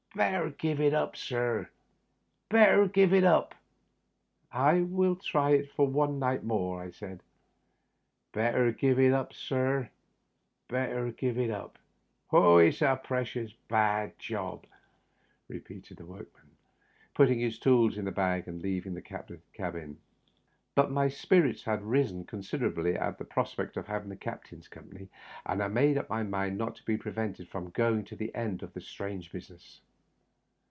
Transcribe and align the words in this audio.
Better 0.13 0.49
give 0.49 0.81
it 0.81 0.93
up, 0.93 1.15
sir— 1.15 1.69
better 2.49 2.85
give 2.85 3.13
it 3.13 3.23
up!"" 3.23 3.55
I 4.69 4.81
will 4.81 5.15
try 5.15 5.51
it 5.51 5.71
for 5.71 5.87
one 5.87 6.19
night 6.19 6.43
more," 6.43 6.81
I 6.83 6.89
said." 6.91 7.23
Better 8.33 8.73
give 8.73 8.99
it 8.99 9.13
up, 9.13 9.31
sir— 9.31 9.89
^better 10.69 11.15
give 11.15 11.37
it 11.37 11.49
up 11.49 11.79
1 12.29 12.65
It's 12.65 12.81
a 12.81 12.99
precious 13.01 13.53
bad 13.69 14.19
job," 14.19 14.67
repeated 15.47 15.95
the 15.95 16.05
workman, 16.05 16.57
putting 17.13 17.39
his 17.39 17.57
tools 17.57 17.97
in 17.97 18.05
his 18.05 18.13
bag 18.13 18.49
and 18.49 18.61
leaving 18.61 18.95
the 18.95 19.33
cabin. 19.53 19.97
But 20.75 20.91
my 20.91 21.07
spirits 21.07 21.63
had 21.63 21.83
risen 21.83 22.25
considerably 22.25 22.95
at 22.97 23.17
the 23.17 23.23
prospect 23.23 23.77
of 23.77 23.87
having 23.87 24.09
the 24.09 24.17
captain's 24.17 24.67
company, 24.67 25.07
and 25.45 25.63
I 25.63 25.69
made 25.69 25.97
up 25.97 26.09
my 26.09 26.23
mind 26.23 26.57
not 26.57 26.75
to 26.75 26.83
be 26.83 26.97
prevented 26.97 27.47
from 27.47 27.69
going 27.69 28.03
to 28.03 28.17
the 28.17 28.35
end 28.35 28.61
of 28.61 28.73
the 28.73 28.81
strange 28.81 29.31
business. 29.31 29.79